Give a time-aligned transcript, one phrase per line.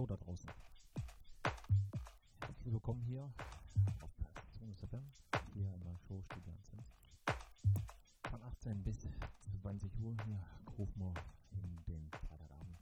[0.00, 0.48] Hallo da draußen.
[2.40, 3.30] Herzlich willkommen hier
[4.00, 4.10] auf
[4.58, 5.04] Sonus FM,
[5.52, 6.88] hier in der Show Studio 20.
[8.30, 9.10] Von 18 bis
[9.60, 10.42] 20 Uhr hier
[10.78, 11.12] rufen wir
[11.52, 12.78] in den Freitagabend.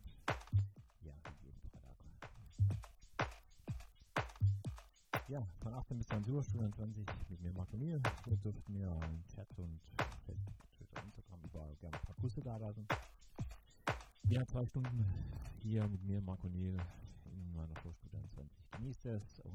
[1.00, 1.12] Ja,
[1.42, 1.96] jeden Freitag.
[5.26, 8.00] Ja, von 18 bis 20 Uhr, Studio 20 mit mir Marco Niel.
[8.28, 9.80] Ihr dürft mir im Chat und
[10.76, 12.86] Twitter, Instagram überall gerne ein paar Grüße da lassen.
[14.28, 15.04] Ja, zwei Stunden
[15.62, 16.76] hier mit mir, Marco Vorstudio
[18.94, 19.43] 20.
[19.43, 19.47] Genießt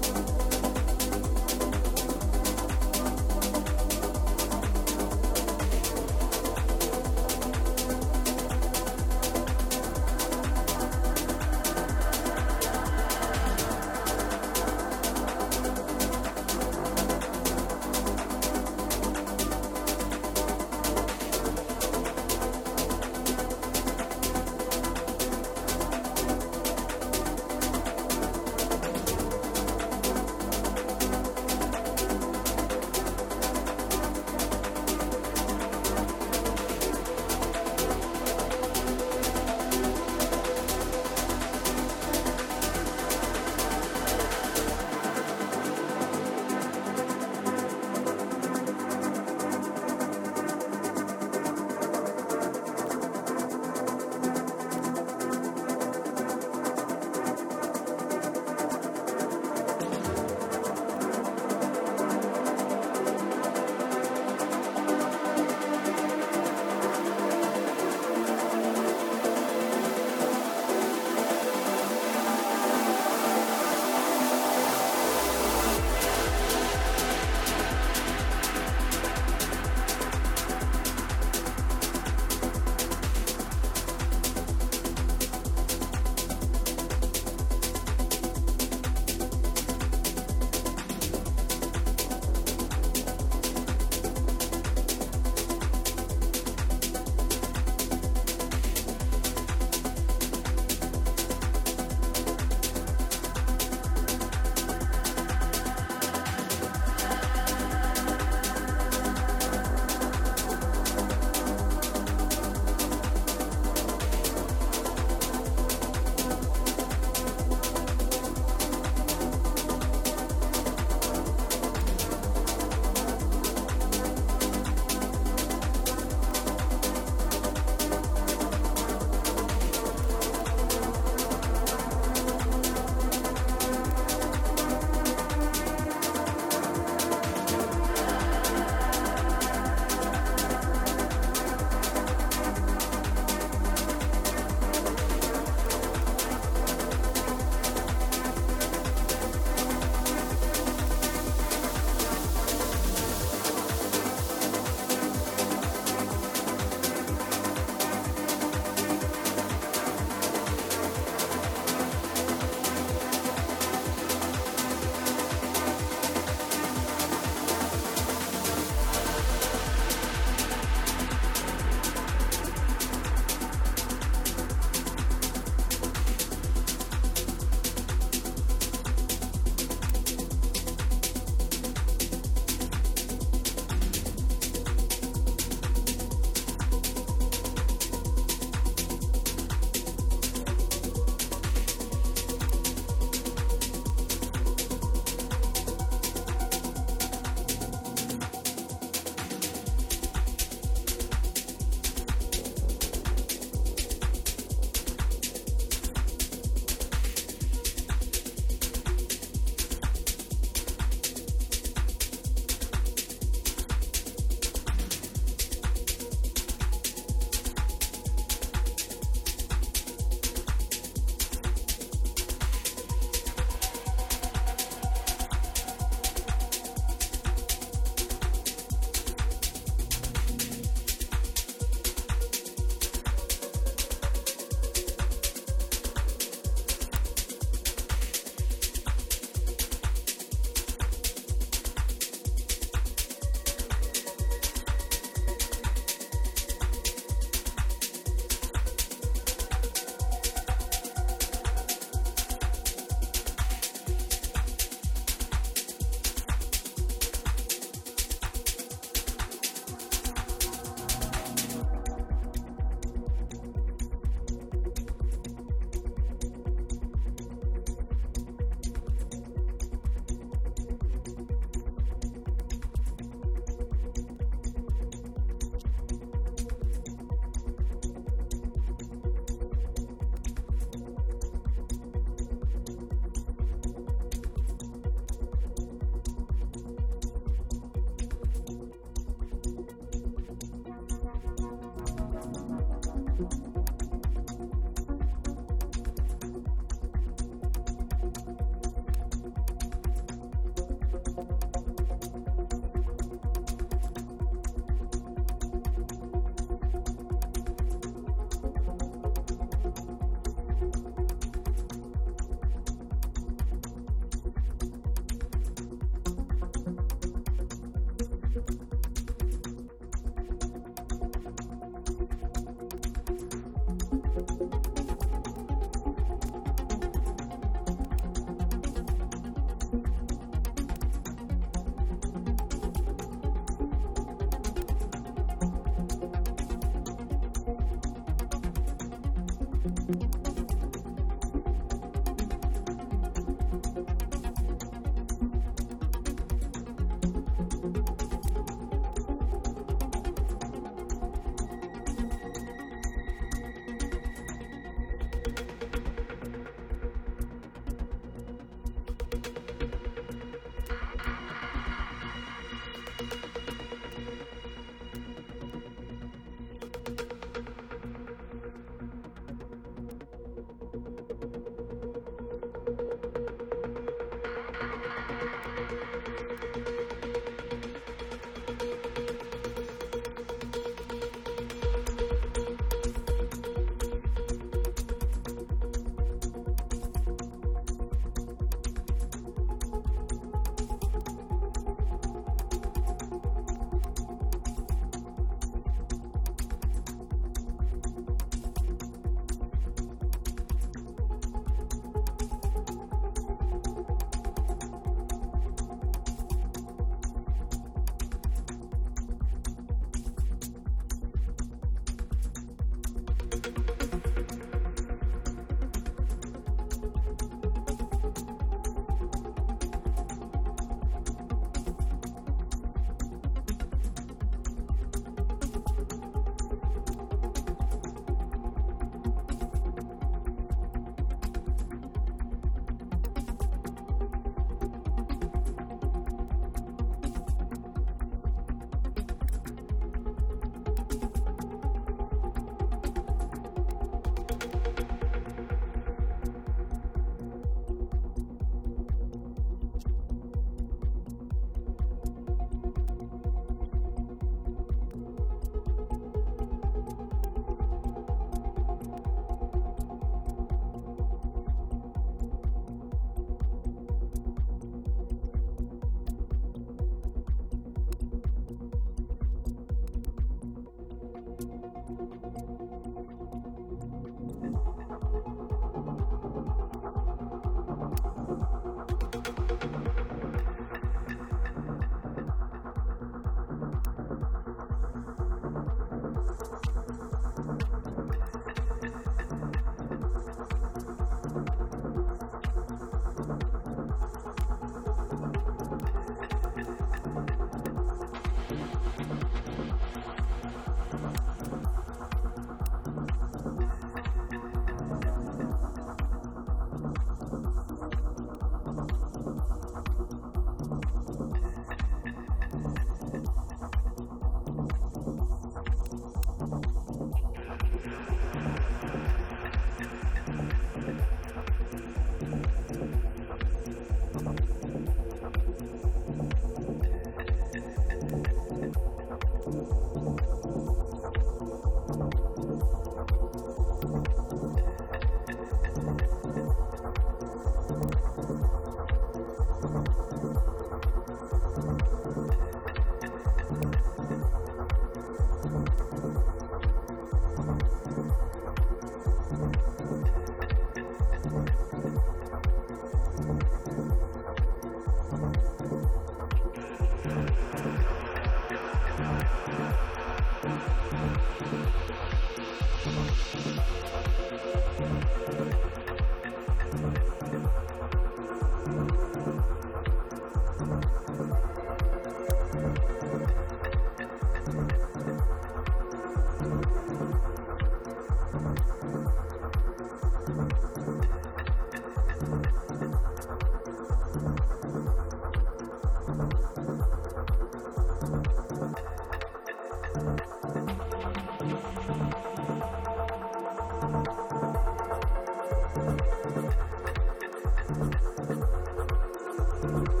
[599.61, 600.00] Thank you.